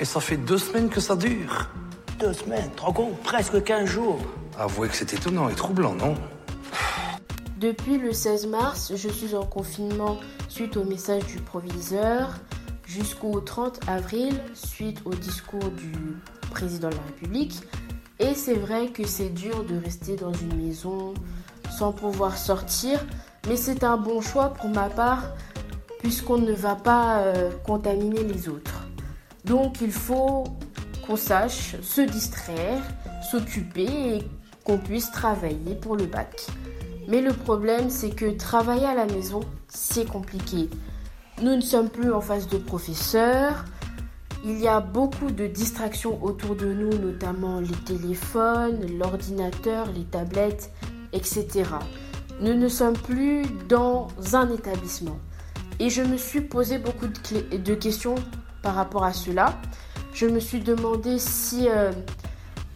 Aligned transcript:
Et 0.00 0.04
ça 0.04 0.20
fait 0.20 0.36
deux 0.36 0.58
semaines 0.58 0.88
que 0.88 1.00
ça 1.00 1.16
dure. 1.16 1.68
Deux 2.20 2.32
semaines, 2.32 2.70
trop 2.76 2.92
con, 2.92 3.10
presque 3.24 3.62
15 3.62 3.84
jours. 3.88 4.20
Avouez 4.56 4.88
que 4.88 4.94
c'est 4.94 5.12
étonnant 5.12 5.48
et 5.48 5.54
troublant, 5.54 5.94
non 5.94 6.14
Depuis 7.58 7.98
le 7.98 8.12
16 8.12 8.46
mars, 8.46 8.92
je 8.94 9.08
suis 9.08 9.34
en 9.34 9.44
confinement 9.44 10.18
suite 10.48 10.76
au 10.76 10.84
message 10.84 11.26
du 11.26 11.38
proviseur 11.38 12.30
jusqu'au 12.86 13.40
30 13.40 13.80
avril 13.88 14.40
suite 14.54 15.00
au 15.04 15.14
discours 15.14 15.70
du 15.70 15.92
président 16.50 16.90
de 16.90 16.94
la 16.94 17.02
République. 17.02 17.60
Et 18.20 18.34
c'est 18.34 18.54
vrai 18.54 18.88
que 18.88 19.06
c'est 19.06 19.28
dur 19.30 19.64
de 19.64 19.76
rester 19.76 20.16
dans 20.16 20.32
une 20.32 20.56
maison 20.56 21.14
sans 21.76 21.92
pouvoir 21.92 22.36
sortir, 22.36 23.04
mais 23.48 23.56
c'est 23.56 23.84
un 23.84 23.96
bon 23.96 24.20
choix 24.20 24.54
pour 24.54 24.70
ma 24.70 24.90
part 24.90 25.24
puisqu'on 25.98 26.38
ne 26.38 26.52
va 26.52 26.76
pas 26.76 27.18
euh, 27.18 27.50
contaminer 27.64 28.22
les 28.22 28.48
autres. 28.48 28.77
Donc 29.48 29.80
il 29.80 29.92
faut 29.92 30.44
qu'on 31.06 31.16
sache 31.16 31.80
se 31.80 32.02
distraire, 32.02 32.82
s'occuper 33.30 34.16
et 34.16 34.22
qu'on 34.64 34.78
puisse 34.78 35.10
travailler 35.10 35.74
pour 35.80 35.96
le 35.96 36.06
bac. 36.06 36.46
Mais 37.08 37.22
le 37.22 37.32
problème, 37.32 37.88
c'est 37.88 38.10
que 38.10 38.36
travailler 38.36 38.84
à 38.84 38.94
la 38.94 39.06
maison, 39.06 39.40
c'est 39.68 40.06
compliqué. 40.06 40.68
Nous 41.42 41.56
ne 41.56 41.60
sommes 41.62 41.88
plus 41.88 42.12
en 42.12 42.20
face 42.20 42.48
de 42.48 42.58
professeurs. 42.58 43.64
Il 44.44 44.60
y 44.60 44.68
a 44.68 44.80
beaucoup 44.80 45.30
de 45.30 45.46
distractions 45.46 46.22
autour 46.22 46.54
de 46.54 46.66
nous, 46.66 46.98
notamment 46.98 47.60
les 47.60 47.76
téléphones, 47.86 48.86
l'ordinateur, 48.98 49.86
les 49.92 50.04
tablettes, 50.04 50.70
etc. 51.12 51.64
Nous 52.40 52.54
ne 52.54 52.68
sommes 52.68 52.96
plus 52.96 53.46
dans 53.68 54.08
un 54.34 54.52
établissement. 54.52 55.18
Et 55.80 55.90
je 55.90 56.02
me 56.02 56.16
suis 56.16 56.40
posé 56.40 56.78
beaucoup 56.78 57.06
de, 57.06 57.74
questions 57.74 58.16
par 58.62 58.74
rapport 58.74 59.04
à 59.04 59.12
cela. 59.12 59.58
Je 60.12 60.26
me 60.26 60.40
suis 60.40 60.60
demandé 60.60 61.18
si 61.18 61.68
euh, 61.68 61.92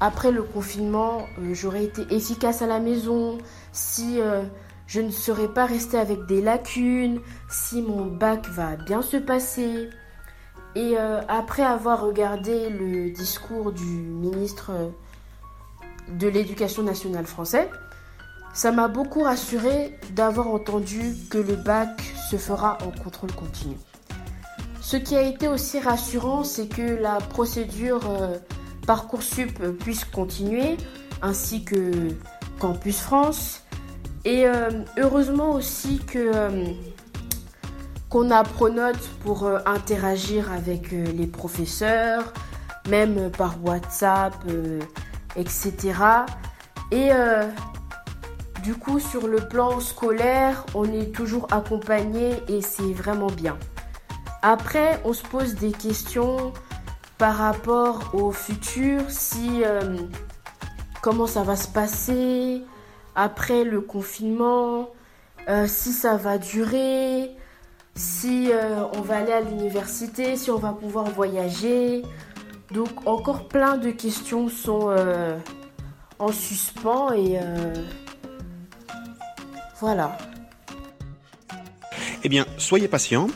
après 0.00 0.30
le 0.30 0.42
confinement, 0.42 1.26
euh, 1.38 1.54
j'aurais 1.54 1.84
été 1.84 2.02
efficace 2.14 2.62
à 2.62 2.66
la 2.66 2.78
maison, 2.78 3.38
si 3.72 4.20
euh, 4.20 4.42
je 4.86 5.00
ne 5.00 5.10
serais 5.10 5.48
pas 5.48 5.66
restée 5.66 5.98
avec 5.98 6.26
des 6.26 6.40
lacunes, 6.40 7.20
si 7.50 7.82
mon 7.82 8.06
bac 8.06 8.46
va 8.48 8.76
bien 8.76 9.02
se 9.02 9.16
passer. 9.16 9.90
Et 10.74 10.96
après 10.96 11.62
avoir 11.62 12.00
regardé 12.00 12.70
le 12.70 13.10
discours 13.10 13.72
du 13.72 13.84
ministre 13.84 14.70
de 16.08 16.26
l'Éducation 16.26 16.82
nationale 16.82 17.26
français, 17.26 17.68
ça 18.54 18.72
m'a 18.72 18.88
beaucoup 18.88 19.22
rassuré 19.22 19.98
d'avoir 20.12 20.48
entendu 20.48 21.14
que 21.28 21.36
le 21.36 21.56
bac 21.56 22.00
se 22.30 22.38
fera 22.38 22.78
en 22.86 22.90
contrôle 23.02 23.32
continu. 23.32 23.76
Ce 24.92 24.98
qui 24.98 25.16
a 25.16 25.22
été 25.22 25.48
aussi 25.48 25.80
rassurant, 25.80 26.44
c'est 26.44 26.68
que 26.68 26.82
la 26.82 27.16
procédure 27.16 28.10
euh, 28.10 28.36
Parcoursup 28.86 29.58
puisse 29.78 30.04
continuer, 30.04 30.76
ainsi 31.22 31.64
que 31.64 32.10
Campus 32.58 33.00
France. 33.00 33.62
Et 34.26 34.46
euh, 34.46 34.68
heureusement 34.98 35.52
aussi 35.52 35.98
que 36.00 36.18
euh, 36.34 36.66
qu'on 38.10 38.30
a 38.30 38.44
Pronote 38.44 39.00
pour 39.24 39.48
interagir 39.64 40.52
avec 40.52 40.90
les 40.90 41.26
professeurs, 41.26 42.30
même 42.90 43.30
par 43.30 43.64
WhatsApp, 43.64 44.34
etc. 45.36 45.72
Et 46.90 47.08
du 48.62 48.74
coup, 48.74 49.00
sur 49.00 49.26
le 49.26 49.38
plan 49.38 49.80
scolaire, 49.80 50.66
on 50.74 50.84
est 50.84 51.14
toujours 51.14 51.46
accompagné 51.50 52.42
et 52.48 52.60
c'est 52.60 52.92
vraiment 52.92 53.28
bien. 53.30 53.56
Après, 54.42 55.00
on 55.04 55.12
se 55.12 55.22
pose 55.22 55.54
des 55.54 55.70
questions 55.70 56.52
par 57.16 57.36
rapport 57.36 58.10
au 58.12 58.32
futur, 58.32 59.02
si 59.08 59.62
euh, 59.64 59.96
comment 61.00 61.28
ça 61.28 61.44
va 61.44 61.54
se 61.54 61.68
passer 61.68 62.64
après 63.14 63.62
le 63.62 63.80
confinement, 63.80 64.90
euh, 65.48 65.68
si 65.68 65.92
ça 65.92 66.16
va 66.16 66.38
durer, 66.38 67.30
si 67.94 68.50
euh, 68.50 68.84
on 68.96 69.02
va 69.02 69.18
aller 69.18 69.30
à 69.32 69.40
l'université, 69.40 70.36
si 70.36 70.50
on 70.50 70.58
va 70.58 70.72
pouvoir 70.72 71.04
voyager. 71.04 72.02
Donc 72.72 73.06
encore 73.06 73.46
plein 73.46 73.76
de 73.76 73.92
questions 73.92 74.48
sont 74.48 74.90
en 76.18 76.32
suspens 76.32 77.12
et 77.12 77.38
voilà. 79.78 80.16
Eh 82.24 82.28
bien, 82.28 82.46
soyez 82.56 82.88
patient, 82.88 83.26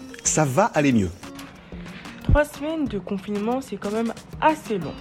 va 0.45 0.67
aller 0.67 0.93
mieux. 0.93 1.11
Trois 2.25 2.45
semaines 2.45 2.87
de 2.87 2.99
confinement, 2.99 3.61
c'est 3.61 3.77
quand 3.77 3.93
même 3.93 4.13
assez 4.41 4.79
long. 4.79 4.95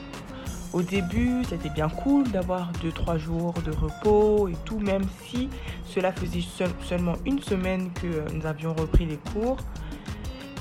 Au 0.73 0.81
début, 0.81 1.43
c'était 1.47 1.69
bien 1.69 1.89
cool 1.89 2.29
d'avoir 2.31 2.71
2-3 2.83 3.17
jours 3.17 3.53
de 3.65 3.71
repos 3.71 4.47
et 4.47 4.55
tout, 4.65 4.79
même 4.79 5.03
si 5.23 5.49
cela 5.85 6.11
faisait 6.11 6.43
seulement 6.81 7.13
une 7.25 7.41
semaine 7.41 7.91
que 7.93 8.31
nous 8.33 8.45
avions 8.45 8.73
repris 8.73 9.05
les 9.05 9.17
cours. 9.17 9.57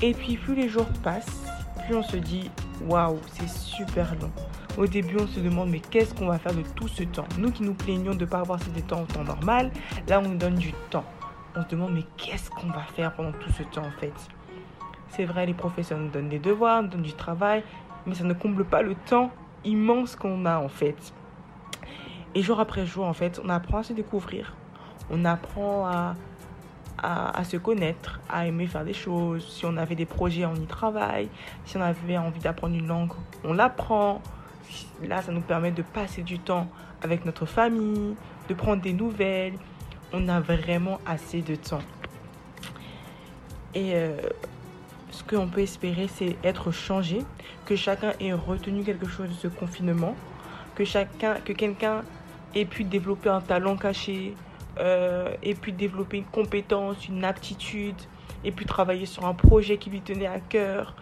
Et 0.01 0.13
puis, 0.13 0.37
plus 0.37 0.55
les 0.55 0.69
jours 0.69 0.87
passent, 1.03 1.43
plus 1.85 1.95
on 1.95 2.03
se 2.03 2.17
dit 2.17 2.49
waouh, 2.87 3.19
c'est 3.33 3.49
super 3.49 4.15
long. 4.15 4.31
Au 4.77 4.87
début, 4.87 5.17
on 5.19 5.27
se 5.27 5.39
demande 5.39 5.69
mais 5.69 5.79
qu'est-ce 5.79 6.13
qu'on 6.13 6.27
va 6.27 6.37
faire 6.37 6.53
de 6.53 6.63
tout 6.75 6.87
ce 6.87 7.03
temps? 7.03 7.27
Nous 7.37 7.51
qui 7.51 7.63
nous 7.63 7.73
plaignons 7.73 8.13
de 8.13 8.21
ne 8.21 8.29
pas 8.29 8.39
avoir 8.39 8.59
ces 8.61 8.81
temps 8.81 9.03
au 9.03 9.05
temps 9.05 9.23
normal, 9.23 9.71
là 10.07 10.19
on 10.19 10.29
nous 10.29 10.37
donne 10.37 10.55
du 10.55 10.73
temps. 10.89 11.05
On 11.55 11.63
se 11.63 11.69
demande 11.69 11.93
mais 11.93 12.03
qu'est-ce 12.17 12.49
qu'on 12.49 12.67
va 12.67 12.83
faire 12.95 13.13
pendant 13.15 13.31
tout 13.31 13.51
ce 13.51 13.63
temps 13.63 13.85
en 13.85 13.99
fait? 13.99 14.13
C'est 15.15 15.23
vrai, 15.23 15.45
les 15.45 15.53
professeurs 15.53 15.97
nous 15.97 16.09
donnent 16.09 16.27
des 16.27 16.39
devoirs, 16.39 16.83
nous 16.83 16.89
donnent 16.89 17.01
du 17.01 17.13
travail, 17.13 17.63
mais 18.05 18.15
ça 18.15 18.25
ne 18.25 18.33
comble 18.33 18.65
pas 18.65 18.81
le 18.81 18.95
temps 18.95 19.31
immense 19.63 20.17
qu'on 20.17 20.45
a 20.45 20.57
en 20.59 20.67
fait. 20.67 21.13
Et 22.33 22.41
jour 22.41 22.59
après 22.59 22.85
jour, 22.85 23.05
en 23.05 23.13
fait, 23.13 23.39
on 23.41 23.47
apprend 23.47 23.77
à 23.77 23.83
se 23.83 23.93
découvrir. 23.93 24.53
On 25.09 25.23
apprend 25.23 25.87
à, 25.87 26.15
à, 27.01 27.43
se 27.45 27.55
connaître, 27.55 28.19
à 28.29 28.45
aimer 28.45 28.67
faire 28.67 28.83
des 28.83 28.93
choses. 28.93 29.47
Si 29.47 29.65
on 29.65 29.77
avait 29.77 29.95
des 29.95 30.05
projets, 30.05 30.45
on 30.45 30.55
y 30.55 30.65
travaille. 30.65 31.29
Si 31.63 31.77
on 31.77 31.81
avait 31.81 32.17
envie 32.17 32.41
d'apprendre 32.41 32.75
une 32.75 32.87
langue, 32.87 33.13
on 33.45 33.53
l'apprend. 33.53 34.21
Là, 35.01 35.21
ça 35.21 35.31
nous 35.31 35.41
permet 35.41 35.71
de 35.71 35.81
passer 35.81 36.23
du 36.23 36.39
temps 36.39 36.67
avec 37.01 37.23
notre 37.23 37.45
famille, 37.45 38.15
de 38.49 38.53
prendre 38.53 38.81
des 38.81 38.91
nouvelles. 38.91 39.53
On 40.11 40.27
a 40.27 40.41
vraiment 40.41 40.99
assez 41.05 41.41
de 41.41 41.55
temps. 41.55 41.83
Et 43.73 43.93
euh, 43.95 44.17
ce 45.15 45.23
qu'on 45.23 45.47
peut 45.47 45.61
espérer, 45.61 46.07
c'est 46.07 46.35
être 46.43 46.71
changé, 46.71 47.19
que 47.65 47.75
chacun 47.75 48.13
ait 48.19 48.33
retenu 48.33 48.83
quelque 48.83 49.07
chose 49.07 49.29
de 49.29 49.33
ce 49.33 49.47
confinement, 49.47 50.15
que 50.75 50.85
chacun, 50.85 51.35
que 51.35 51.53
quelqu'un 51.53 52.03
ait 52.53 52.65
pu 52.65 52.83
développer 52.83 53.29
un 53.29 53.41
talent 53.41 53.77
caché, 53.77 54.35
euh, 54.77 55.33
ait 55.41 55.55
pu 55.55 55.71
développer 55.71 56.17
une 56.17 56.25
compétence, 56.25 57.07
une 57.07 57.23
aptitude, 57.23 57.95
ait 58.43 58.51
pu 58.51 58.65
travailler 58.65 59.05
sur 59.05 59.25
un 59.25 59.33
projet 59.33 59.77
qui 59.77 59.89
lui 59.89 60.01
tenait 60.01 60.27
à 60.27 60.39
cœur. 60.39 60.95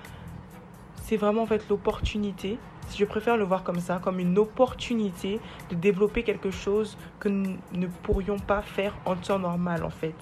C'est 1.03 1.17
vraiment 1.17 1.43
en 1.43 1.47
fait 1.47 1.67
l'opportunité 1.69 2.57
je 2.95 3.05
préfère 3.05 3.37
le 3.37 3.43
voir 3.43 3.63
comme 3.63 3.79
ça, 3.79 3.99
comme 4.03 4.19
une 4.19 4.37
opportunité 4.37 5.39
de 5.69 5.75
développer 5.75 6.23
quelque 6.23 6.51
chose 6.51 6.97
que 7.19 7.29
nous 7.29 7.57
ne 7.73 7.87
pourrions 7.87 8.37
pas 8.37 8.61
faire 8.61 8.95
en 9.05 9.15
temps 9.15 9.39
normal 9.39 9.83
en 9.83 9.89
fait. 9.89 10.15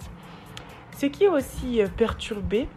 Ce 0.98 1.06
qui 1.08 1.26
est 1.26 1.30
aussi 1.30 1.82
euh, 1.82 1.88
perturbé, 1.88 2.68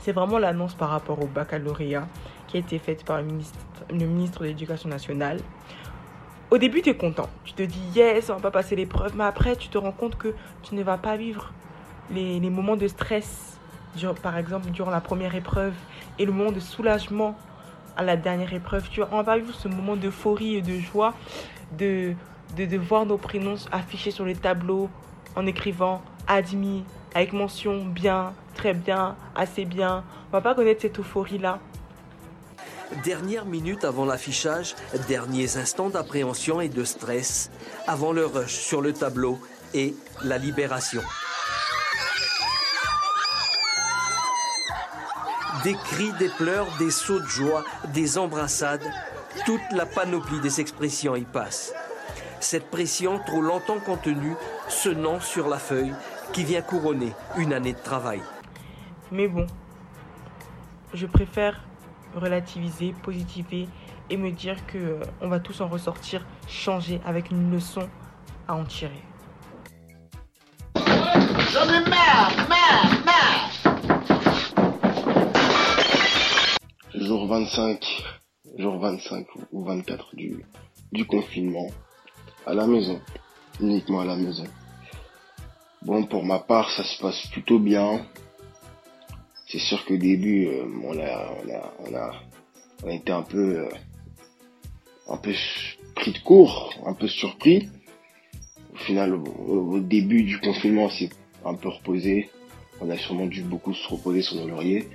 c'est 0.00 0.12
vraiment 0.12 0.38
l'annonce 0.38 0.74
par 0.74 0.90
rapport 0.90 1.22
au 1.22 1.26
baccalauréat 1.26 2.08
qui 2.46 2.56
a 2.56 2.60
été 2.60 2.78
faite 2.78 3.04
par 3.04 3.18
le 3.18 3.24
ministre, 3.26 4.40
de 4.40 4.46
l'Éducation 4.46 4.88
nationale. 4.88 5.40
Au 6.50 6.58
début, 6.58 6.82
tu 6.82 6.90
es 6.90 6.96
content. 6.96 7.28
Tu 7.44 7.52
te 7.52 7.62
dis, 7.62 7.80
yes, 7.94 8.28
on 8.30 8.34
va 8.34 8.40
pas 8.40 8.50
passer 8.50 8.74
l'épreuve. 8.74 9.14
Mais 9.16 9.24
après, 9.24 9.54
tu 9.54 9.68
te 9.68 9.78
rends 9.78 9.92
compte 9.92 10.16
que 10.16 10.34
tu 10.62 10.74
ne 10.74 10.82
vas 10.82 10.98
pas 10.98 11.16
vivre 11.16 11.52
les, 12.10 12.40
moments 12.50 12.76
de 12.76 12.88
stress, 12.88 13.58
par 14.22 14.36
exemple, 14.36 14.70
durant 14.70 14.90
la 14.90 15.00
première 15.00 15.34
épreuve, 15.34 15.74
et 16.18 16.26
le 16.26 16.32
moment 16.32 16.50
de 16.50 16.60
soulagement 16.60 17.36
à 17.96 18.02
la 18.02 18.16
dernière 18.16 18.52
épreuve. 18.52 18.88
Tu 18.90 19.02
on 19.12 19.22
va 19.22 19.38
vivre 19.38 19.54
ce 19.54 19.68
moment 19.68 19.96
d'euphorie 19.96 20.56
et 20.56 20.62
de 20.62 20.78
joie 20.80 21.14
de, 21.78 22.14
de, 22.56 22.76
voir 22.76 23.06
nos 23.06 23.18
prénoms 23.18 23.56
affichés 23.70 24.10
sur 24.10 24.24
les 24.24 24.34
tableaux 24.34 24.88
en 25.36 25.46
écrivant 25.46 26.02
admis, 26.26 26.84
avec 27.14 27.32
mention 27.32 27.84
bien, 27.84 28.32
très 28.60 28.74
bien, 28.74 29.16
assez 29.34 29.64
bien. 29.64 30.04
On 30.28 30.36
va 30.36 30.42
pas 30.42 30.54
connaître 30.54 30.82
cette 30.82 30.98
euphorie-là. 30.98 31.60
Dernière 33.02 33.46
minute 33.46 33.84
avant 33.84 34.04
l'affichage, 34.04 34.74
derniers 35.08 35.56
instants 35.56 35.88
d'appréhension 35.88 36.60
et 36.60 36.68
de 36.68 36.84
stress, 36.84 37.50
avant 37.86 38.12
le 38.12 38.26
rush 38.26 38.52
sur 38.52 38.82
le 38.82 38.92
tableau 38.92 39.38
et 39.72 39.94
la 40.24 40.36
libération. 40.36 41.00
Des 45.64 45.74
cris, 45.74 46.12
des 46.18 46.28
pleurs, 46.28 46.66
des 46.78 46.90
sauts 46.90 47.20
de 47.20 47.26
joie, 47.26 47.64
des 47.94 48.18
embrassades, 48.18 48.84
toute 49.46 49.72
la 49.72 49.86
panoplie 49.86 50.40
des 50.40 50.60
expressions 50.60 51.16
y 51.16 51.24
passe. 51.24 51.72
Cette 52.40 52.70
pression 52.70 53.20
trop 53.20 53.40
longtemps 53.40 53.80
contenue 53.80 54.34
se 54.68 54.90
sur 55.22 55.48
la 55.48 55.58
feuille 55.58 55.94
qui 56.34 56.44
vient 56.44 56.62
couronner 56.62 57.14
une 57.38 57.54
année 57.54 57.72
de 57.72 57.78
travail. 57.78 58.20
Mais 59.12 59.26
bon, 59.26 59.46
je 60.94 61.06
préfère 61.06 61.60
relativiser, 62.14 62.94
positiver 63.02 63.68
et 64.08 64.16
me 64.16 64.30
dire 64.30 64.66
que 64.66 64.78
euh, 64.78 65.00
on 65.20 65.28
va 65.28 65.40
tous 65.40 65.60
en 65.60 65.68
ressortir 65.68 66.24
changés 66.48 67.00
avec 67.04 67.30
une 67.30 67.50
leçon 67.50 67.88
à 68.46 68.54
en 68.54 68.64
tirer. 68.64 69.02
Jour 76.94 77.26
25, 77.26 78.02
jour 78.58 78.78
25 78.78 79.26
ou 79.52 79.64
24 79.64 80.14
du, 80.14 80.44
du 80.92 81.06
confinement, 81.06 81.66
à 82.46 82.54
la 82.54 82.66
maison, 82.66 83.00
uniquement 83.60 84.00
à 84.00 84.04
la 84.04 84.16
maison. 84.16 84.44
Bon, 85.82 86.04
pour 86.04 86.24
ma 86.24 86.38
part, 86.38 86.70
ça 86.70 86.84
se 86.84 87.00
passe 87.00 87.26
plutôt 87.28 87.58
bien. 87.58 88.06
C'est 89.50 89.58
sûr 89.58 89.84
qu'au 89.84 89.96
début, 89.96 90.46
euh, 90.46 90.64
on, 90.84 90.96
a, 91.00 91.34
on, 91.42 91.94
a, 91.96 92.12
on, 92.84 92.88
a, 92.88 92.92
été 92.92 93.10
un 93.10 93.22
peu, 93.22 93.58
euh, 93.58 93.68
un 95.08 95.16
peu 95.16 95.32
pris 95.96 96.12
de 96.12 96.18
court, 96.18 96.72
un 96.86 96.94
peu 96.94 97.08
surpris. 97.08 97.68
Au 98.72 98.76
final, 98.76 99.12
au, 99.12 99.80
début 99.80 100.22
du 100.22 100.38
confinement, 100.38 100.88
c'est 100.88 101.10
un 101.44 101.54
peu 101.54 101.68
reposé. 101.68 102.30
On 102.80 102.90
a 102.90 102.96
sûrement 102.96 103.26
dû 103.26 103.42
beaucoup 103.42 103.74
se 103.74 103.88
reposer 103.88 104.22
sur 104.22 104.36
nos 104.36 104.46
lauriers, 104.46 104.86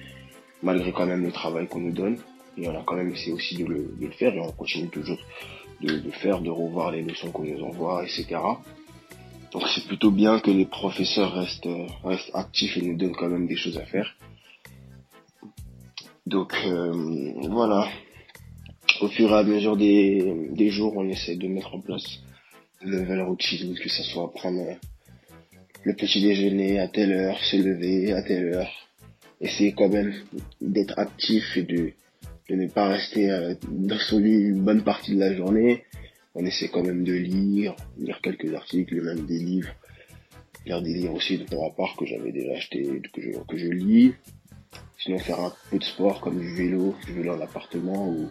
malgré 0.64 0.94
quand 0.94 1.06
même 1.06 1.24
le 1.24 1.34
travail 1.34 1.68
qu'on 1.68 1.82
nous 1.82 1.92
donne. 1.92 2.18
Et 2.58 2.70
on 2.70 2.80
a 2.80 2.84
quand 2.84 2.96
même 2.96 3.12
essayé 3.12 3.34
aussi 3.34 3.58
de 3.58 3.66
le, 3.66 3.94
de 4.00 4.06
le 4.06 4.14
faire 4.14 4.34
et 4.34 4.40
on 4.40 4.54
continue 4.54 4.88
toujours 4.88 5.20
de, 5.82 6.00
de 6.00 6.12
faire, 6.12 6.40
de 6.40 6.50
revoir 6.50 6.92
les 6.92 7.02
leçons 7.02 7.30
qu'on 7.30 7.44
nous 7.44 7.62
envoie, 7.62 8.06
etc. 8.06 8.38
Donc 9.52 9.64
c'est 9.68 9.86
plutôt 9.86 10.12
bien 10.12 10.40
que 10.40 10.50
les 10.50 10.66
professeurs 10.66 11.34
restent, 11.34 11.68
restent 12.06 12.32
actifs 12.34 12.78
et 12.78 12.82
nous 12.82 12.96
donnent 12.96 13.16
quand 13.18 13.28
même 13.28 13.48
des 13.48 13.58
choses 13.58 13.78
à 13.78 13.86
faire. 13.86 14.16
Donc 16.26 16.54
euh, 16.66 17.34
voilà, 17.50 17.88
au 19.02 19.08
fur 19.08 19.30
et 19.30 19.36
à 19.36 19.44
mesure 19.44 19.78
des, 19.78 20.50
des 20.52 20.70
jours, 20.70 20.94
on 20.98 21.08
essaie 21.08 21.36
de 21.36 21.48
mettre 21.48 21.76
en 21.76 21.82
place 21.82 22.20
de 22.84 22.88
nouvelles 22.90 23.22
routines, 23.22 23.76
que 23.76 23.90
ce 23.90 24.04
soit 24.04 24.32
prendre 24.34 24.66
le 25.84 25.94
petit 25.94 26.22
déjeuner 26.22 26.80
à 26.80 26.88
telle 26.88 27.12
heure, 27.12 27.38
se 27.44 27.58
lever 27.58 28.12
à 28.12 28.24
telle 28.24 28.56
heure, 28.56 28.72
essayer 29.40 29.74
quand 29.74 29.90
même 29.90 30.14
d'être 30.62 30.98
actif 30.98 31.58
et 31.58 31.64
de, 31.64 31.92
de 32.50 32.56
ne 32.56 32.68
pas 32.68 32.88
rester 32.88 33.30
euh, 33.30 33.54
dans 33.70 34.00
son 34.00 34.18
lit 34.18 34.34
une 34.34 34.64
bonne 34.64 34.84
partie 34.84 35.14
de 35.14 35.20
la 35.20 35.36
journée. 35.36 35.84
On 36.34 36.44
essaie 36.44 36.70
quand 36.70 36.84
même 36.84 37.04
de 37.04 37.14
lire, 37.14 37.76
lire 38.00 38.20
quelques 38.22 38.52
articles, 38.54 39.00
même 39.02 39.26
des 39.28 39.40
livres, 39.40 39.74
lire 40.66 40.82
des 40.82 40.94
livres 40.94 41.14
aussi 41.14 41.38
de 41.38 41.56
mon 41.56 41.70
part 41.70 41.96
que 41.96 42.06
j'avais 42.06 42.32
déjà 42.32 42.54
acheté, 42.54 42.84
que 43.14 43.22
je, 43.22 43.30
que 43.48 43.58
je 43.58 43.68
lis. 43.68 44.14
Sinon 44.98 45.20
faire 45.20 45.40
un 45.40 45.54
peu 45.70 45.78
de 45.78 45.84
sport 45.84 46.22
comme 46.22 46.40
du 46.40 46.56
vélo, 46.56 46.96
du 47.06 47.14
vélo 47.14 47.36
en 47.36 47.42
appartement 47.42 48.08
ou 48.08 48.30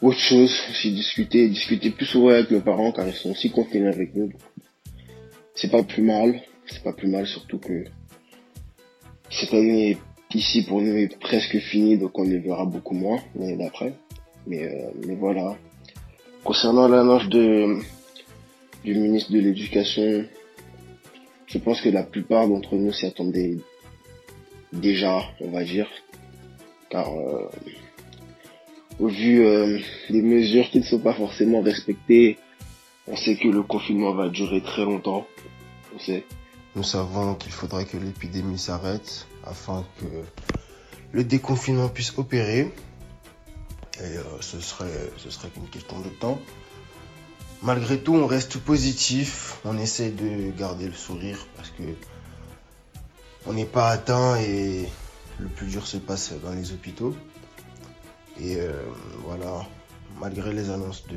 autre 0.00 0.18
chose, 0.18 0.52
aussi 0.70 0.92
discuter, 0.92 1.48
discuter 1.48 1.90
plus 1.90 2.06
souvent 2.06 2.30
avec 2.30 2.50
nos 2.50 2.60
parents 2.60 2.92
car 2.92 3.06
ils 3.08 3.14
sont 3.14 3.30
aussi 3.30 3.50
confinés 3.50 3.88
avec 3.88 4.14
nous. 4.14 4.30
C'est 5.54 5.70
pas 5.70 5.82
plus 5.82 6.02
mal, 6.02 6.40
c'est 6.66 6.82
pas 6.82 6.92
plus 6.92 7.08
mal 7.08 7.26
surtout 7.26 7.58
que 7.58 7.84
cette 9.30 9.52
année 9.54 9.98
ici 10.34 10.62
pour 10.62 10.80
nous 10.80 10.96
est 10.96 11.18
presque 11.18 11.58
finie 11.58 11.98
donc 11.98 12.18
on 12.18 12.24
les 12.24 12.38
verra 12.38 12.64
beaucoup 12.64 12.94
moins 12.94 13.18
l'année 13.34 13.56
d'après. 13.56 13.94
Mais, 14.46 14.64
euh, 14.64 14.90
mais 15.06 15.14
voilà. 15.14 15.56
Concernant 16.44 16.88
l'annonce 16.88 17.28
de, 17.28 17.78
du 18.84 18.94
ministre 18.94 19.32
de 19.32 19.40
l'Éducation, 19.40 20.24
je 21.46 21.58
pense 21.58 21.80
que 21.80 21.88
la 21.88 22.02
plupart 22.02 22.48
d'entre 22.48 22.76
nous 22.76 22.92
s'y 22.92 23.06
attendaient 23.06 23.56
déjà, 24.72 25.22
on 25.40 25.50
va 25.50 25.64
dire, 25.64 25.88
car 26.90 27.08
euh, 27.08 27.48
au 28.98 29.08
vu 29.08 29.44
euh, 29.44 29.78
des 30.10 30.22
mesures 30.22 30.68
qui 30.70 30.78
ne 30.78 30.84
sont 30.84 30.98
pas 30.98 31.14
forcément 31.14 31.60
respectées, 31.60 32.38
on 33.06 33.16
sait 33.16 33.36
que 33.36 33.48
le 33.48 33.62
confinement 33.62 34.12
va 34.12 34.28
durer 34.28 34.60
très 34.62 34.84
longtemps. 34.84 35.26
On 35.94 35.98
sait. 35.98 36.24
Nous 36.76 36.82
savons 36.82 37.34
qu'il 37.34 37.52
faudrait 37.52 37.86
que 37.86 37.96
l'épidémie 37.96 38.58
s'arrête 38.58 39.26
afin 39.44 39.84
que 39.98 40.06
le 41.12 41.24
déconfinement 41.24 41.88
puisse 41.88 42.16
opérer. 42.18 42.70
Et 44.00 44.16
euh, 44.16 44.22
ce 44.40 44.60
serait, 44.60 45.10
ce 45.16 45.30
serait 45.30 45.48
qu'une 45.48 45.68
question 45.68 45.98
de 46.00 46.08
temps. 46.08 46.38
Malgré 47.62 47.98
tout, 47.98 48.14
on 48.14 48.26
reste 48.26 48.58
positif. 48.58 49.56
On 49.64 49.76
essaie 49.78 50.10
de 50.10 50.56
garder 50.56 50.86
le 50.86 50.92
sourire 50.92 51.46
parce 51.56 51.70
que 51.70 51.82
on 53.46 53.52
n'est 53.52 53.64
pas 53.64 53.88
atteint 53.90 54.36
et 54.36 54.88
le 55.38 55.48
plus 55.48 55.66
dur 55.66 55.86
se 55.86 55.96
passe 55.96 56.32
dans 56.42 56.52
les 56.52 56.72
hôpitaux. 56.72 57.14
Et 58.40 58.56
euh, 58.56 58.72
voilà, 59.24 59.66
malgré 60.20 60.52
les 60.52 60.70
annonces 60.70 61.06
de, 61.08 61.16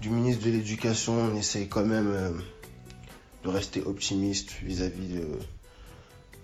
du 0.00 0.10
ministre 0.10 0.44
de 0.44 0.50
l'Éducation, 0.50 1.14
on 1.14 1.34
essaie 1.34 1.66
quand 1.66 1.84
même 1.84 2.08
euh, 2.08 2.30
de 3.42 3.48
rester 3.48 3.82
optimiste 3.82 4.52
vis-à-vis 4.62 5.08
de, 5.08 5.28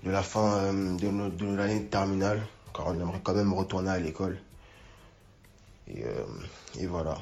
de 0.05 0.11
la 0.11 0.23
fin 0.23 0.55
euh, 0.55 0.97
de, 0.97 1.37
de 1.37 1.55
l'année 1.55 1.81
de 1.81 1.87
terminale, 1.87 2.41
car 2.75 2.87
on 2.87 2.95
aimerait 2.95 3.21
quand 3.23 3.35
même 3.35 3.53
retourner 3.53 3.91
à 3.91 3.99
l'école. 3.99 4.39
Et, 5.89 6.05
euh, 6.05 6.25
et 6.79 6.87
voilà, 6.87 7.19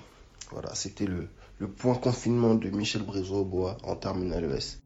voilà, 0.50 0.74
c'était 0.74 1.06
le, 1.06 1.28
le 1.58 1.68
point 1.68 1.94
confinement 1.94 2.54
de 2.54 2.68
Michel 2.70 3.02
Brézot-Bois 3.02 3.78
en 3.82 3.96
terminale 3.96 4.44
ES. 4.44 4.78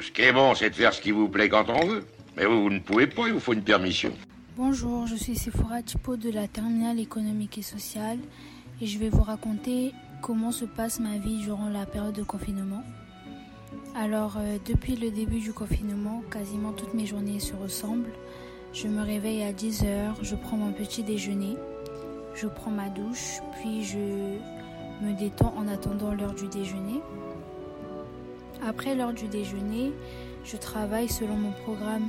Ce 0.00 0.10
qui 0.10 0.22
est 0.22 0.32
bon, 0.32 0.54
c'est 0.54 0.70
de 0.70 0.74
faire 0.74 0.92
ce 0.92 1.00
qui 1.00 1.12
vous 1.12 1.28
plaît 1.28 1.48
quand 1.48 1.68
on 1.68 1.86
veut. 1.86 2.04
Mais 2.36 2.46
vous, 2.46 2.68
ne 2.68 2.80
pouvez 2.80 3.06
pas, 3.06 3.28
il 3.28 3.34
vous 3.34 3.40
faut 3.40 3.52
une 3.52 3.62
permission. 3.62 4.12
Bonjour, 4.56 5.06
je 5.06 5.14
suis 5.14 5.36
Sephora 5.36 5.82
Tipo 5.82 6.16
de 6.16 6.30
la 6.30 6.48
terminale 6.48 6.98
économique 6.98 7.58
et 7.58 7.62
sociale 7.62 8.18
et 8.80 8.86
je 8.86 8.98
vais 8.98 9.08
vous 9.08 9.22
raconter 9.22 9.92
comment 10.20 10.50
se 10.50 10.64
passe 10.64 10.98
ma 10.98 11.18
vie 11.18 11.38
durant 11.38 11.68
la 11.68 11.86
période 11.86 12.14
de 12.14 12.22
confinement. 12.22 12.82
Alors, 13.96 14.36
euh, 14.38 14.58
depuis 14.66 14.96
le 14.96 15.10
début 15.10 15.38
du 15.38 15.52
confinement, 15.52 16.22
quasiment 16.30 16.72
toutes 16.72 16.94
mes 16.94 17.06
journées 17.06 17.38
se 17.38 17.54
ressemblent. 17.54 18.12
Je 18.72 18.88
me 18.88 19.02
réveille 19.02 19.42
à 19.44 19.52
10h, 19.52 20.14
je 20.22 20.34
prends 20.34 20.56
mon 20.56 20.72
petit 20.72 21.04
déjeuner, 21.04 21.56
je 22.34 22.48
prends 22.48 22.72
ma 22.72 22.88
douche, 22.88 23.38
puis 23.60 23.84
je 23.84 23.98
me 25.04 25.16
détends 25.16 25.54
en 25.56 25.68
attendant 25.68 26.12
l'heure 26.12 26.34
du 26.34 26.48
déjeuner. 26.48 27.00
Après 28.62 28.94
l'heure 28.94 29.12
du 29.12 29.28
déjeuner, 29.28 29.92
je 30.44 30.56
travaille 30.56 31.08
selon 31.08 31.36
mon 31.36 31.52
programme 31.52 32.08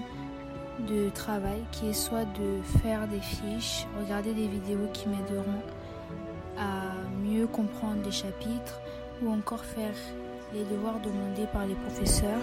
de 0.88 1.09
travail 1.09 1.63
qui 1.71 1.88
est 1.88 1.94
soit 1.94 2.25
de 2.25 2.80
faire 2.80 3.07
des 3.07 3.19
fiches, 3.19 3.86
regarder 4.01 4.33
des 4.33 4.47
vidéos 4.47 4.88
qui 4.94 5.07
m'aideront 5.07 5.62
à 6.57 6.94
mieux 7.24 7.48
comprendre 7.48 8.01
les 8.03 8.12
chapitres 8.12 8.79
ou 9.22 9.31
encore 9.31 9.63
faire 9.63 9.96
les 10.53 10.63
devoirs 10.63 11.00
demandés 11.01 11.48
par 11.51 11.65
les 11.65 11.75
professeurs 11.75 12.41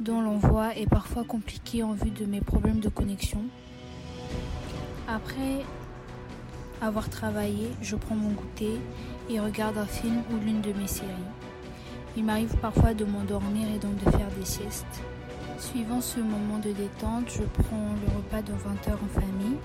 dont 0.00 0.20
l'envoi 0.20 0.76
est 0.76 0.88
parfois 0.88 1.24
compliqué 1.24 1.82
en 1.82 1.92
vue 1.92 2.10
de 2.10 2.26
mes 2.26 2.40
problèmes 2.40 2.80
de 2.80 2.88
connexion. 2.88 3.40
Après 5.08 5.64
avoir 6.82 7.08
travaillé, 7.08 7.70
je 7.80 7.96
prends 7.96 8.14
mon 8.14 8.30
goûter 8.30 8.80
et 9.30 9.40
regarde 9.40 9.78
un 9.78 9.86
film 9.86 10.22
ou 10.30 10.44
l'une 10.44 10.60
de 10.60 10.72
mes 10.72 10.86
séries. 10.86 11.10
Il 12.16 12.24
m'arrive 12.24 12.56
parfois 12.56 12.94
de 12.94 13.04
m'endormir 13.04 13.68
et 13.74 13.78
donc 13.78 14.02
de 14.02 14.10
faire 14.10 14.30
des 14.38 14.44
siestes. 14.44 15.02
Suivant 15.58 16.00
ce 16.00 16.18
moment 16.18 16.58
de 16.58 16.72
détente, 16.72 17.28
je 17.28 17.42
prends 17.42 17.90
le 18.00 18.16
repas 18.16 18.40
de 18.40 18.52
20h 18.52 18.94
en 18.94 19.20
famille. 19.20 19.58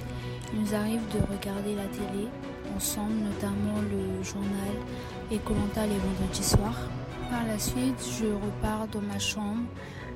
Il 0.53 0.61
nous 0.61 0.75
arrive 0.75 1.01
de 1.13 1.19
regarder 1.33 1.75
la 1.75 1.85
télé 1.85 2.27
ensemble, 2.75 3.13
notamment 3.13 3.79
le 3.89 4.21
journal 4.23 4.75
et 5.31 5.37
Colanta 5.37 5.85
les 5.85 5.97
vendredis 5.97 6.43
soirs. 6.43 6.89
Par 7.29 7.45
la 7.47 7.57
suite, 7.57 8.03
je 8.19 8.25
repars 8.25 8.87
dans 8.91 9.01
ma 9.01 9.19
chambre. 9.19 9.63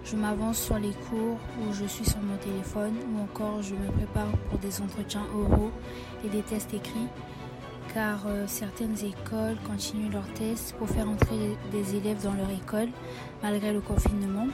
Je 0.04 0.18
m'avance 0.18 0.60
sur 0.60 0.78
les 0.78 0.94
cours 1.10 1.40
où 1.62 1.74
je 1.74 1.86
suis 1.86 2.06
sur 2.06 2.20
mon 2.20 2.36
téléphone 2.38 2.94
ou 3.12 3.24
encore 3.24 3.62
je 3.62 3.76
me 3.76 3.88
prépare 3.92 4.32
pour 4.50 4.60
des 4.60 4.82
entretiens 4.82 5.26
oraux 5.34 5.72
et 6.26 6.30
des 6.30 6.42
tests 6.42 6.74
écrits 6.74 7.08
car 7.96 8.28
euh, 8.28 8.44
certaines 8.46 8.98
écoles 9.06 9.56
continuent 9.66 10.12
leurs 10.12 10.28
tests 10.34 10.76
pour 10.76 10.90
faire 10.90 11.10
entrer 11.10 11.58
des 11.72 11.96
élèves 11.96 12.22
dans 12.22 12.34
leur 12.34 12.50
école 12.50 12.90
malgré 13.42 13.72
le 13.72 13.80
confinement. 13.80 14.48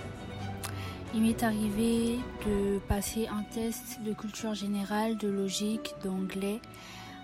Il 1.15 1.23
m'est 1.23 1.41
arrivé 1.41 2.19
de 2.45 2.77
passer 2.87 3.27
un 3.27 3.41
test 3.51 3.99
de 4.05 4.13
culture 4.13 4.53
générale, 4.53 5.17
de 5.17 5.27
logique, 5.27 5.95
d'anglais, 6.03 6.61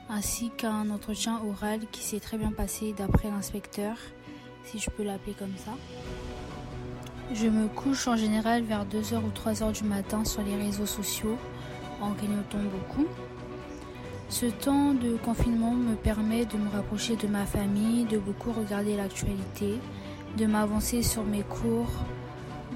ainsi 0.10 0.50
qu'un 0.58 0.90
entretien 0.90 1.40
oral 1.48 1.82
qui 1.92 2.02
s'est 2.02 2.20
très 2.20 2.40
bien 2.40 2.52
passé 2.52 2.96
d'après 2.98 3.30
l'inspecteur, 3.30 3.96
si 4.64 4.80
je 4.80 4.90
peux 4.90 5.04
l'appeler 5.04 5.36
comme 5.38 5.56
ça. 5.56 5.74
Je 7.32 7.46
me 7.46 7.68
couche 7.68 8.08
en 8.08 8.16
général 8.16 8.64
vers 8.64 8.86
2h 8.88 9.18
ou 9.18 9.30
3h 9.30 9.72
du 9.72 9.84
matin 9.84 10.26
sur 10.26 10.42
les 10.42 10.56
réseaux 10.56 10.88
sociaux 10.88 11.38
en 12.02 12.10
grignotant 12.14 12.58
beaucoup. 12.58 13.08
Ce 14.29 14.46
temps 14.46 14.93
de 14.93 15.15
confinement 15.17 15.72
me 15.72 15.96
permet 15.96 16.46
de 16.46 16.57
me 16.57 16.69
rapprocher 16.69 17.15
de 17.15 17.27
ma 17.27 17.46
famille, 17.46 18.03
de 18.05 18.17
beaucoup 18.17 18.51
regarder 18.51 18.98
l'actualité, 18.98 19.79
de 20.38 20.46
m'avancer 20.46 21.01
sur 21.01 21.24
mes 21.24 21.43
cours, 21.43 21.91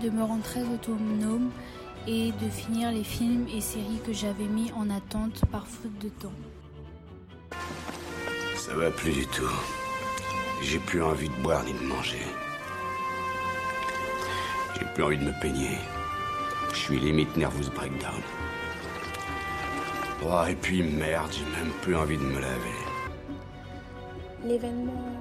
de 0.02 0.10
me 0.10 0.24
rendre 0.24 0.44
très 0.44 0.64
autonome 0.64 1.52
et 2.08 2.32
de 2.32 2.50
finir 2.50 2.92
les 2.92 3.04
films 3.04 3.48
et 3.54 3.60
séries 3.60 4.00
que 4.06 4.14
j'avais 4.14 4.46
mis 4.46 4.72
en 4.72 4.90
attente 4.90 5.42
par 5.52 5.68
faute 5.68 5.98
de 6.00 6.10
temps. 6.10 6.34
Ça 8.56 8.74
va 8.74 8.90
plus 8.90 9.12
du 9.12 9.26
tout. 9.28 9.52
J'ai 10.64 10.80
plus 10.80 11.04
envie 11.04 11.30
de 11.30 11.44
boire 11.44 11.64
ni 11.66 11.74
de 11.74 11.84
manger. 11.86 12.26
J'ai 14.80 14.86
plus 14.94 15.04
envie 15.04 15.18
de 15.18 15.26
me 15.26 15.42
peigner. 15.42 15.78
Je 16.72 16.78
suis 16.78 17.00
limite 17.00 17.36
nervous 17.36 17.70
breakdown. 17.76 18.22
Oh, 20.24 20.44
et 20.48 20.56
puis 20.56 20.84
merde, 20.84 21.32
j'ai 21.32 21.46
même 21.46 21.72
plus 21.82 21.96
envie 21.96 22.18
de 22.18 22.24
me 22.24 22.40
laver. 22.40 22.78
L'événement 24.44 25.16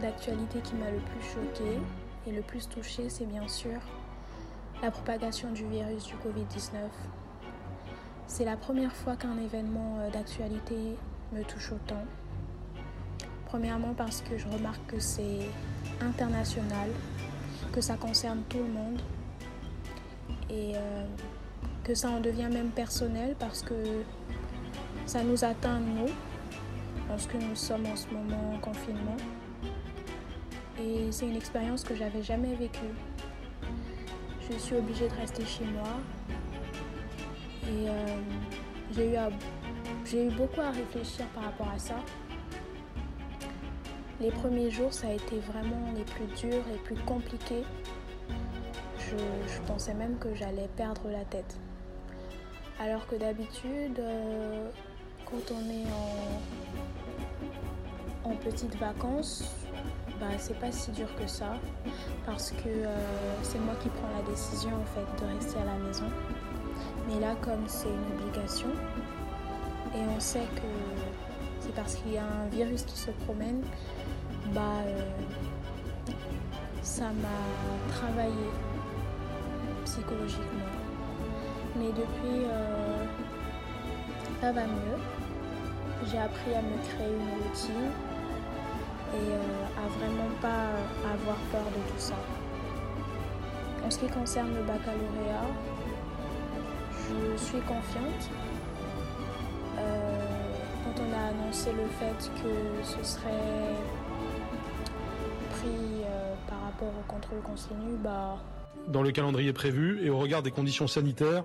d'actualité 0.00 0.60
qui 0.60 0.74
m'a 0.76 0.90
le 0.90 0.98
plus 0.98 1.28
choqué 1.28 1.78
et 2.26 2.32
le 2.32 2.40
plus 2.40 2.66
touché, 2.66 3.10
c'est 3.10 3.26
bien 3.26 3.46
sûr 3.48 3.78
la 4.82 4.90
propagation 4.90 5.52
du 5.52 5.66
virus 5.66 6.04
du 6.04 6.14
Covid-19. 6.14 6.88
C'est 8.26 8.46
la 8.46 8.56
première 8.56 8.94
fois 8.94 9.16
qu'un 9.16 9.36
événement 9.38 9.98
euh, 10.00 10.10
d'actualité 10.10 10.96
me 11.32 11.42
touche 11.44 11.72
autant. 11.72 12.04
Premièrement 13.44 13.94
parce 13.94 14.22
que 14.22 14.38
je 14.38 14.48
remarque 14.48 14.84
que 14.86 14.98
c'est 14.98 15.48
international, 16.00 16.88
que 17.72 17.80
ça 17.82 17.96
concerne 17.96 18.42
tout 18.48 18.58
le 18.58 18.72
monde 18.72 19.00
et 20.48 20.72
euh, 20.76 21.04
que 21.84 21.94
ça 21.94 22.10
en 22.10 22.20
devient 22.20 22.48
même 22.50 22.70
personnel 22.70 23.36
parce 23.38 23.62
que 23.62 23.74
ça 25.06 25.22
nous 25.22 25.44
atteint 25.44 25.78
nous, 25.78 26.08
lorsque 27.08 27.34
nous 27.34 27.54
sommes 27.54 27.86
en 27.86 27.96
ce 27.96 28.08
moment 28.08 28.54
en 28.54 28.58
confinement. 28.58 29.16
Et 30.80 31.10
c'est 31.10 31.26
une 31.26 31.36
expérience 31.36 31.82
que 31.84 31.94
j'avais 31.94 32.22
jamais 32.22 32.54
vécue. 32.54 32.92
Je 34.50 34.58
suis 34.58 34.76
obligée 34.76 35.08
de 35.08 35.14
rester 35.14 35.44
chez 35.44 35.64
moi. 35.64 35.88
Et 37.64 37.88
euh, 37.88 38.06
j'ai 38.94 39.14
eu, 39.14 39.16
j'ai 40.04 40.26
eu 40.26 40.30
beaucoup 40.30 40.60
à 40.60 40.70
réfléchir 40.70 41.24
par 41.34 41.44
rapport 41.44 41.68
à 41.74 41.78
ça. 41.78 41.96
Les 44.20 44.30
premiers 44.30 44.70
jours, 44.70 44.92
ça 44.92 45.08
a 45.08 45.12
été 45.12 45.38
vraiment 45.38 45.92
les 45.94 46.04
plus 46.04 46.26
durs, 46.48 46.62
les 46.72 46.78
plus 46.78 46.96
compliqués. 47.04 47.64
Je, 48.98 49.60
pensais 49.66 49.94
même 49.94 50.18
que 50.18 50.34
j'allais 50.34 50.68
perdre 50.76 51.08
la 51.10 51.24
tête. 51.24 51.58
Alors 52.80 53.06
que 53.06 53.16
d'habitude, 53.16 53.98
euh, 53.98 54.68
quand 55.26 55.52
on 55.52 55.70
est 55.70 55.86
en, 58.24 58.30
en 58.30 58.36
petites 58.36 58.76
vacances, 58.76 59.44
bah, 60.20 60.26
c'est 60.38 60.58
pas 60.58 60.72
si 60.72 60.90
dur 60.92 61.08
que 61.16 61.26
ça 61.26 61.54
parce 62.24 62.50
que 62.50 62.68
euh, 62.68 62.96
c'est 63.42 63.58
moi 63.58 63.74
qui 63.82 63.88
prends 63.88 64.08
la 64.16 64.22
décision 64.30 64.70
en 64.70 64.84
fait 64.94 65.24
de 65.24 65.34
rester 65.34 65.58
à 65.58 65.64
la 65.64 65.74
maison. 65.74 66.06
Mais 67.08 67.20
là, 67.20 67.34
comme 67.42 67.64
c'est 67.66 67.88
une 67.88 68.18
obligation 68.18 68.68
et 69.94 70.00
on 70.16 70.20
sait 70.20 70.46
que 70.54 70.70
c'est 71.60 71.74
parce 71.74 71.96
qu'il 71.96 72.12
y 72.12 72.18
a 72.18 72.24
un 72.24 72.48
virus 72.48 72.82
qui 72.82 72.96
se 72.98 73.10
promène, 73.10 73.62
bah 74.54 74.60
euh, 74.86 75.02
ça 76.82 77.06
m'a 77.06 77.92
travaillé 77.94 78.50
psychologiquement. 79.84 80.70
Mais 81.76 81.88
depuis, 81.88 82.44
euh, 82.44 83.04
ça 84.40 84.52
va 84.52 84.66
mieux. 84.66 85.15
J'ai 86.04 86.18
appris 86.18 86.54
à 86.54 86.62
me 86.62 86.76
créer 86.84 87.08
une 87.08 87.42
routine 87.42 87.90
et 89.14 89.32
euh, 89.32 89.84
à 89.84 89.88
vraiment 89.98 90.30
pas 90.42 90.68
avoir 91.12 91.36
peur 91.50 91.64
de 91.64 91.90
tout 91.90 91.98
ça. 91.98 92.14
En 93.84 93.90
ce 93.90 93.98
qui 93.98 94.06
concerne 94.06 94.54
le 94.54 94.62
baccalauréat, 94.62 95.48
je 97.08 97.36
suis 97.36 97.60
confiante. 97.60 98.30
Euh, 99.78 100.18
quand 100.84 101.02
on 101.02 101.12
a 101.12 101.28
annoncé 101.30 101.72
le 101.72 101.86
fait 101.98 102.30
que 102.42 102.84
ce 102.84 103.02
serait 103.04 103.74
pris 105.50 106.02
euh, 106.04 106.34
par 106.48 106.60
rapport 106.62 106.88
au 106.88 107.10
contrôle 107.10 107.40
continu, 107.40 107.96
bah... 108.02 108.36
Dans 108.88 109.02
le 109.02 109.12
calendrier 109.12 109.52
prévu 109.52 110.04
et 110.04 110.10
au 110.10 110.18
regard 110.18 110.42
des 110.42 110.50
conditions 110.50 110.86
sanitaires, 110.86 111.44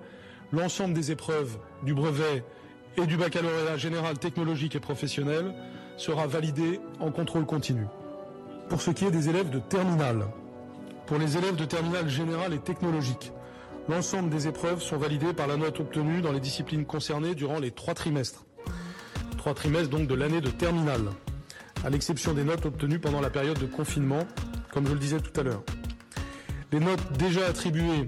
l'ensemble 0.51 0.93
des 0.93 1.11
épreuves 1.11 1.57
du 1.83 1.93
brevet 1.93 2.43
et 2.97 3.05
du 3.05 3.17
baccalauréat 3.17 3.77
général 3.77 4.17
technologique 4.17 4.75
et 4.75 4.79
professionnel 4.79 5.53
sera 5.97 6.27
validé 6.27 6.79
en 6.99 7.11
contrôle 7.11 7.45
continu. 7.45 7.85
Pour 8.69 8.81
ce 8.81 8.91
qui 8.91 9.05
est 9.05 9.11
des 9.11 9.29
élèves 9.29 9.49
de 9.49 9.59
terminale, 9.59 10.25
pour 11.05 11.17
les 11.17 11.37
élèves 11.37 11.55
de 11.55 11.65
terminale 11.65 12.09
générale 12.09 12.53
et 12.53 12.59
technologique, 12.59 13.31
l'ensemble 13.89 14.29
des 14.29 14.47
épreuves 14.47 14.81
sont 14.81 14.97
validées 14.97 15.33
par 15.33 15.47
la 15.47 15.57
note 15.57 15.79
obtenue 15.79 16.21
dans 16.21 16.31
les 16.31 16.39
disciplines 16.39 16.85
concernées 16.85 17.35
durant 17.35 17.59
les 17.59 17.71
trois 17.71 17.93
trimestres. 17.93 18.45
Trois 19.37 19.53
trimestres 19.53 19.89
donc 19.89 20.07
de 20.07 20.15
l'année 20.15 20.41
de 20.41 20.49
terminale, 20.49 21.09
à 21.83 21.89
l'exception 21.89 22.33
des 22.33 22.43
notes 22.43 22.65
obtenues 22.65 22.99
pendant 22.99 23.21
la 23.21 23.29
période 23.29 23.59
de 23.59 23.65
confinement, 23.65 24.25
comme 24.71 24.87
je 24.87 24.93
le 24.93 24.99
disais 24.99 25.19
tout 25.19 25.37
à 25.39 25.43
l'heure. 25.43 25.63
Les 26.71 26.79
notes 26.79 27.11
déjà 27.17 27.45
attribuées 27.47 28.07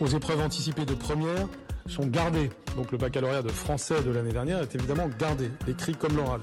aux 0.00 0.06
épreuves 0.06 0.40
anticipées 0.40 0.86
de 0.86 0.94
première 0.94 1.46
sont 1.90 2.06
gardées. 2.06 2.50
Donc 2.76 2.92
le 2.92 2.98
baccalauréat 2.98 3.42
de 3.42 3.48
français 3.48 4.02
de 4.02 4.10
l'année 4.10 4.32
dernière 4.32 4.60
est 4.60 4.74
évidemment 4.74 5.08
gardé, 5.18 5.50
écrit 5.66 5.94
comme 5.94 6.16
l'oral. 6.16 6.40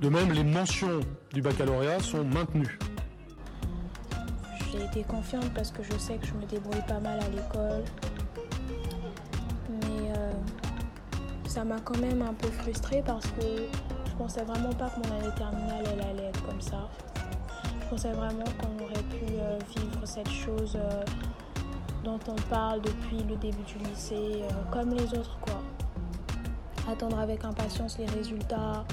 De 0.00 0.08
même, 0.08 0.32
les 0.32 0.44
mentions 0.44 1.00
du 1.32 1.42
baccalauréat 1.42 2.00
sont 2.00 2.24
maintenues. 2.24 2.78
J'ai 4.72 4.84
été 4.84 5.02
confiante 5.02 5.52
parce 5.54 5.72
que 5.72 5.82
je 5.82 5.98
sais 5.98 6.14
que 6.16 6.26
je 6.26 6.34
me 6.34 6.46
débrouille 6.46 6.82
pas 6.86 7.00
mal 7.00 7.18
à 7.18 7.28
l'école. 7.28 7.84
Mais 9.68 10.12
euh, 10.16 10.32
ça 11.46 11.64
m'a 11.64 11.80
quand 11.80 11.98
même 11.98 12.22
un 12.22 12.34
peu 12.34 12.48
frustrée 12.48 13.02
parce 13.04 13.26
que 13.26 13.42
je 14.06 14.16
pensais 14.16 14.44
vraiment 14.44 14.72
pas 14.72 14.90
que 14.90 15.00
mon 15.00 15.16
année 15.16 15.34
terminale 15.36 15.84
allait 16.10 16.28
être 16.28 16.46
comme 16.46 16.60
ça. 16.60 16.88
Je 17.82 17.88
pensais 17.88 18.12
vraiment 18.12 18.44
qu'on 18.60 18.84
aurait 18.84 19.02
pu 19.10 19.24
euh, 19.32 19.58
vivre 19.76 20.00
cette 20.04 20.30
chose 20.30 20.76
euh, 20.76 21.02
dont 22.04 22.18
on 22.28 22.36
parle 22.48 22.80
depuis 22.80 23.22
le 23.28 23.36
début 23.36 23.62
du 23.62 23.78
lycée, 23.78 24.42
comme 24.70 24.94
les 24.94 25.06
autres 25.18 25.38
quoi. 25.40 25.60
Attendre 26.90 27.18
avec 27.18 27.44
impatience 27.44 27.98
les 27.98 28.06
résultats, 28.06 28.84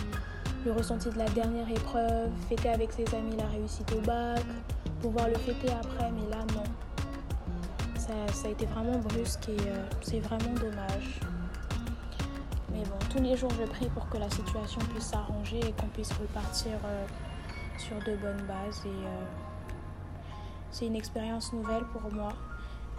le 0.66 0.72
ressenti 0.74 1.10
de 1.10 1.18
la 1.18 1.30
dernière 1.30 1.70
épreuve, 1.70 2.30
fêter 2.50 2.70
avec 2.70 2.92
ses 2.92 3.06
amis 3.16 3.36
la 3.38 3.48
réussite 3.48 3.90
au 3.94 4.02
bac, 4.02 4.44
pouvoir 5.02 5.28
le 5.30 5.36
fêter 5.36 5.70
après, 5.72 6.12
mais 6.12 6.30
là 6.30 6.44
non. 6.54 6.64
Ça, 7.98 8.48
a 8.48 8.52
été 8.52 8.66
vraiment 8.66 9.00
brusque 9.00 9.50
et 9.50 9.58
euh, 9.68 9.86
c'est 10.02 10.20
vraiment 10.20 10.54
dommage. 10.54 11.20
Mais 12.72 12.84
bon, 12.84 12.98
tous 13.10 13.22
les 13.22 13.36
jours 13.36 13.52
je 13.60 13.66
prie 13.66 13.88
pour 13.90 14.08
que 14.10 14.18
la 14.18 14.30
situation 14.30 14.80
puisse 14.94 15.08
s'arranger 15.08 15.60
et 15.60 15.74
qu'on 15.74 15.88
puisse 15.88 16.14
repartir 16.14 16.72
euh, 16.86 17.06
sur 17.78 17.98
de 17.98 18.16
bonnes 18.16 18.46
bases. 18.48 18.84
Et 18.86 18.90
euh, 18.90 19.26
c'est 20.72 20.86
une 20.86 20.96
expérience 20.96 21.52
nouvelle 21.52 21.84
pour 21.86 22.14
moi, 22.14 22.34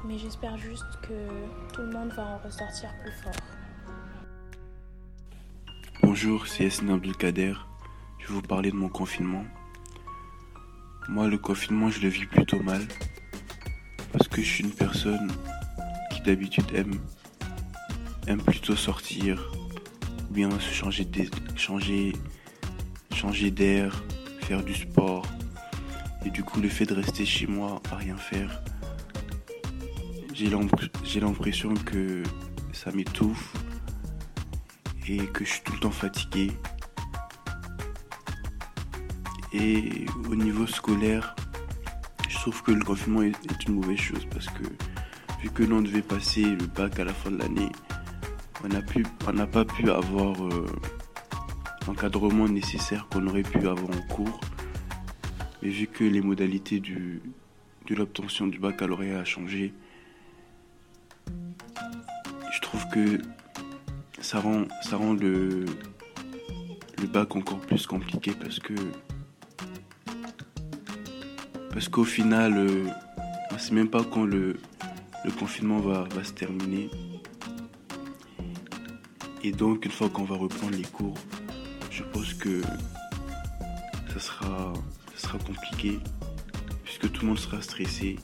mais 0.04 0.18
j'espère 0.18 0.56
juste 0.58 0.86
que 1.02 1.72
tout 1.72 1.82
le 1.82 1.90
monde 1.90 2.10
va 2.12 2.38
ressortir 2.38 2.90
plus 3.02 3.12
fort. 3.12 3.32
Bonjour, 6.02 6.46
c'est 6.46 6.64
Yassine 6.64 6.90
Abdelkader. 6.90 7.54
Je 8.18 8.28
vais 8.28 8.34
vous 8.34 8.42
parler 8.42 8.70
de 8.70 8.76
mon 8.76 8.88
confinement. 8.88 9.44
Moi, 11.08 11.28
le 11.28 11.38
confinement, 11.38 11.90
je 11.90 12.00
le 12.00 12.08
vis 12.08 12.26
plutôt 12.26 12.62
mal. 12.62 12.82
Parce 14.12 14.28
que 14.28 14.40
je 14.42 14.46
suis 14.46 14.64
une 14.64 14.72
personne 14.72 15.30
qui 16.10 16.22
d'habitude 16.22 16.64
aime, 16.74 18.42
plutôt 18.42 18.76
sortir, 18.76 19.52
ou 20.30 20.34
bien 20.34 20.50
se 20.50 20.72
changer 20.72 21.06
changer, 21.56 22.12
changer 23.14 23.50
d'air, 23.50 24.02
faire 24.40 24.62
du 24.62 24.74
sport. 24.74 25.26
Et 26.24 26.30
du 26.30 26.42
coup, 26.42 26.60
le 26.60 26.68
fait 26.68 26.86
de 26.86 26.94
rester 26.94 27.24
chez 27.24 27.46
moi 27.46 27.80
à 27.90 27.96
rien 27.96 28.16
faire, 28.16 28.62
j'ai 30.38 31.20
l'impression 31.20 31.74
que 31.74 32.22
ça 32.72 32.92
m'étouffe 32.92 33.56
et 35.08 35.16
que 35.16 35.44
je 35.44 35.50
suis 35.50 35.62
tout 35.62 35.72
le 35.72 35.80
temps 35.80 35.90
fatigué. 35.90 36.52
Et 39.52 40.06
au 40.30 40.36
niveau 40.36 40.64
scolaire, 40.68 41.34
je 42.28 42.36
trouve 42.36 42.62
que 42.62 42.70
le 42.70 42.84
confinement 42.84 43.22
est, 43.22 43.34
une 43.66 43.74
mauvaise 43.74 43.98
chose 43.98 44.24
parce 44.30 44.46
que 44.46 44.62
vu 45.42 45.50
que 45.50 45.64
l'on 45.64 45.82
devait 45.82 46.02
passer 46.02 46.44
le 46.44 46.66
bac 46.66 47.00
à 47.00 47.04
la 47.04 47.12
fin 47.12 47.32
de 47.32 47.38
l'année, 47.38 47.70
on 48.62 49.32
n'a 49.32 49.46
pas 49.46 49.64
pu 49.64 49.90
avoir 49.90 50.40
euh, 50.44 50.66
l'encadrement 51.88 52.48
nécessaire 52.48 53.08
qu'on 53.08 53.26
aurait 53.26 53.42
pu 53.42 53.58
avoir 53.66 53.90
en 53.90 54.14
cours. 54.14 54.40
Mais 55.62 55.70
vu 55.70 55.88
que 55.88 56.04
les 56.04 56.20
modalités 56.20 56.78
du, 56.78 57.22
de 57.88 57.94
l'obtention 57.96 58.46
du 58.46 58.60
baccalauréat 58.60 59.18
a 59.18 59.24
changé, 59.24 59.74
trouve 62.68 62.88
que 62.88 63.22
ça 64.20 64.40
rend, 64.40 64.64
ça 64.82 64.98
rend 64.98 65.14
le, 65.14 65.64
bac 67.12 67.34
encore 67.34 67.60
plus 67.60 67.86
compliqué 67.86 68.32
parce 68.32 68.58
que 68.58 68.74
parce 71.72 71.88
qu'au 71.88 72.04
final 72.04 72.58
euh, 72.58 72.86
c'est 73.56 73.72
même 73.72 73.88
pas 73.88 74.04
quand 74.04 74.24
le, 74.24 74.60
le 75.24 75.30
confinement 75.30 75.78
va, 75.78 76.04
va 76.14 76.22
se 76.22 76.32
terminer. 76.32 76.90
Et 79.42 79.52
donc, 79.52 79.84
une 79.84 79.90
fois 79.90 80.10
qu'on 80.10 80.24
va 80.24 80.36
reprendre 80.36 80.76
les 80.76 80.82
cours, 80.82 81.16
je 81.90 82.02
pense 82.02 82.34
que 82.34 82.60
ça 84.12 84.20
sera, 84.20 84.72
ça 85.14 85.28
sera 85.28 85.38
compliqué, 85.38 86.00
puisque 86.84 87.10
tout 87.10 87.22
le 87.22 87.28
monde 87.28 87.38
sera 87.38 87.62
stressé. 87.62 88.16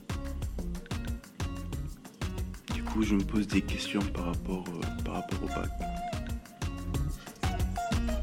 Je 3.01 3.17
me 3.17 3.25
pose 3.25 3.47
des 3.49 3.61
questions 3.61 4.01
par 4.15 4.27
rapport, 4.27 4.65
euh, 4.69 5.03
par 5.05 5.15
rapport 5.15 5.43
au 5.43 5.47
bac. 5.49 5.69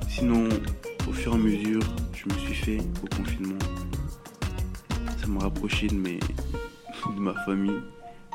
Sinon, 0.09 0.47
au 1.07 1.11
fur 1.11 1.33
et 1.33 1.35
à 1.35 1.37
mesure, 1.37 1.81
je 2.13 2.33
me 2.33 2.39
suis 2.39 2.53
fait 2.53 2.77
au 3.03 3.15
confinement. 3.15 3.59
Ça 5.17 5.27
m'a 5.27 5.41
rapproché 5.41 5.87
de, 5.87 5.95
mes, 5.95 6.19
de 7.15 7.19
ma 7.19 7.33
famille, 7.43 7.81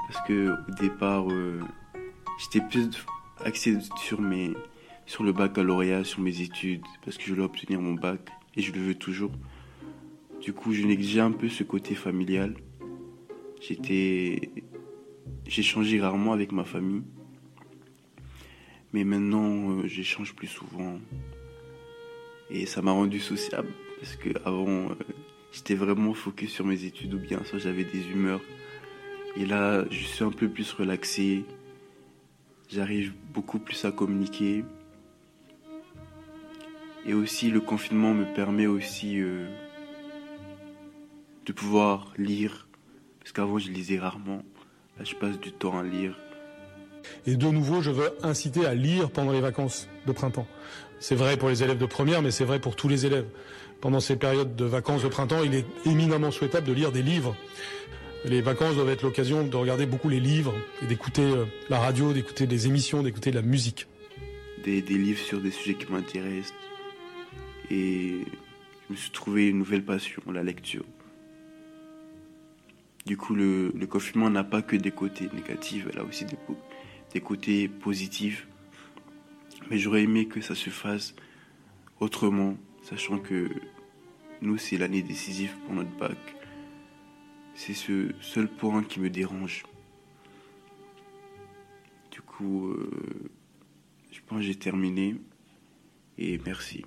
parce 0.06 0.28
que 0.28 0.50
au 0.50 0.74
départ, 0.80 1.24
euh, 1.30 1.60
j'étais 2.38 2.64
plus 2.64 2.90
axé 3.44 3.78
sur, 3.96 4.20
mes, 4.20 4.52
sur 5.06 5.24
le 5.24 5.32
baccalauréat, 5.32 6.04
sur 6.04 6.20
mes 6.20 6.42
études, 6.42 6.84
parce 7.04 7.16
que 7.16 7.24
je 7.24 7.30
voulais 7.30 7.44
obtenir 7.44 7.80
mon 7.80 7.94
bac 7.94 8.20
et 8.56 8.62
je 8.62 8.72
le 8.72 8.80
veux 8.80 8.94
toujours. 8.94 9.32
Du 10.40 10.52
coup, 10.52 10.72
je 10.72 10.82
négligeais 10.84 11.20
un 11.20 11.32
peu 11.32 11.48
ce 11.48 11.64
côté 11.64 11.94
familial. 11.94 12.54
J'étais. 13.60 14.50
J'échangeais 15.48 16.00
rarement 16.00 16.32
avec 16.32 16.50
ma 16.50 16.64
famille. 16.64 17.02
Mais 18.92 19.04
maintenant, 19.04 19.70
euh, 19.70 19.86
j'échange 19.86 20.34
plus 20.34 20.48
souvent. 20.48 20.98
Et 22.50 22.66
ça 22.66 22.82
m'a 22.82 22.90
rendu 22.90 23.20
sociable. 23.20 23.68
Parce 24.00 24.16
que 24.16 24.30
avant, 24.44 24.90
euh, 24.90 24.94
j'étais 25.52 25.74
vraiment 25.74 26.14
focus 26.14 26.52
sur 26.52 26.64
mes 26.64 26.84
études 26.84 27.14
ou 27.14 27.18
bien 27.18 27.44
soit 27.44 27.60
j'avais 27.60 27.84
des 27.84 28.08
humeurs. 28.08 28.40
Et 29.36 29.46
là, 29.46 29.84
je 29.90 30.04
suis 30.04 30.24
un 30.24 30.30
peu 30.30 30.48
plus 30.48 30.72
relaxé. 30.72 31.44
J'arrive 32.68 33.12
beaucoup 33.32 33.60
plus 33.60 33.84
à 33.84 33.92
communiquer. 33.92 34.64
Et 37.06 37.14
aussi, 37.14 37.50
le 37.50 37.60
confinement 37.60 38.14
me 38.14 38.24
permet 38.34 38.66
aussi 38.66 39.20
euh, 39.20 39.46
de 41.44 41.52
pouvoir 41.52 42.12
lire. 42.18 42.66
Parce 43.20 43.30
qu'avant, 43.30 43.58
je 43.58 43.70
lisais 43.70 43.98
rarement. 43.98 44.42
Là, 44.98 45.04
je 45.04 45.14
passe 45.14 45.38
du 45.38 45.52
temps 45.52 45.78
à 45.78 45.82
lire. 45.82 46.16
Et 47.26 47.36
de 47.36 47.46
nouveau, 47.48 47.82
je 47.82 47.90
veux 47.90 48.12
inciter 48.22 48.66
à 48.66 48.74
lire 48.74 49.10
pendant 49.10 49.32
les 49.32 49.40
vacances 49.40 49.88
de 50.06 50.12
printemps. 50.12 50.46
C'est 50.98 51.14
vrai 51.14 51.36
pour 51.36 51.48
les 51.48 51.62
élèves 51.62 51.78
de 51.78 51.86
première, 51.86 52.22
mais 52.22 52.30
c'est 52.30 52.44
vrai 52.44 52.58
pour 52.58 52.76
tous 52.76 52.88
les 52.88 53.06
élèves. 53.06 53.26
Pendant 53.80 54.00
ces 54.00 54.16
périodes 54.16 54.56
de 54.56 54.64
vacances 54.64 55.02
de 55.02 55.08
printemps, 55.08 55.42
il 55.44 55.54
est 55.54 55.66
éminemment 55.84 56.30
souhaitable 56.30 56.66
de 56.66 56.72
lire 56.72 56.92
des 56.92 57.02
livres. 57.02 57.36
Les 58.24 58.40
vacances 58.40 58.74
doivent 58.74 58.88
être 58.88 59.02
l'occasion 59.02 59.46
de 59.46 59.56
regarder 59.56 59.86
beaucoup 59.86 60.08
les 60.08 60.18
livres 60.18 60.54
et 60.82 60.86
d'écouter 60.86 61.22
euh, 61.22 61.44
la 61.68 61.78
radio, 61.78 62.12
d'écouter 62.12 62.46
des 62.46 62.66
émissions, 62.66 63.02
d'écouter 63.02 63.30
de 63.30 63.36
la 63.36 63.42
musique. 63.42 63.86
Des, 64.64 64.82
des 64.82 64.98
livres 64.98 65.20
sur 65.20 65.40
des 65.40 65.50
sujets 65.50 65.74
qui 65.74 65.92
m'intéressent. 65.92 66.54
Et 67.70 68.24
je 68.88 68.92
me 68.92 68.96
suis 68.96 69.10
trouvé 69.10 69.48
une 69.48 69.58
nouvelle 69.58 69.84
passion, 69.84 70.22
la 70.32 70.42
lecture. 70.42 70.84
Du 73.06 73.16
coup, 73.16 73.36
le, 73.36 73.72
confinement 73.88 74.28
n'a 74.30 74.42
pas 74.42 74.62
que 74.62 74.74
des 74.74 74.90
côtés 74.90 75.28
négatifs, 75.32 75.86
elle 75.92 76.00
a 76.00 76.04
aussi 76.04 76.24
des, 76.24 76.36
des 77.14 77.20
côtés 77.20 77.68
positifs. 77.68 78.48
Mais 79.70 79.78
j'aurais 79.78 80.02
aimé 80.02 80.26
que 80.26 80.40
ça 80.40 80.56
se 80.56 80.70
fasse 80.70 81.14
autrement, 82.00 82.56
sachant 82.82 83.18
que 83.18 83.48
nous, 84.42 84.58
c'est 84.58 84.76
l'année 84.76 85.02
décisive 85.02 85.54
pour 85.64 85.74
notre 85.74 85.96
bac. 85.96 86.18
C'est 87.54 87.74
ce 87.74 88.12
seul 88.20 88.48
point 88.48 88.82
qui 88.82 89.00
me 89.00 89.08
dérange. 89.08 89.64
Du 92.10 92.20
coup, 92.20 92.68
euh, 92.68 93.30
je 94.10 94.20
pense 94.26 94.38
que 94.38 94.44
j'ai 94.44 94.56
terminé. 94.56 95.16
Et 96.18 96.40
merci. 96.44 96.84